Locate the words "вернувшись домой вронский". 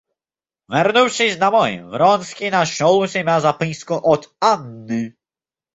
0.67-2.49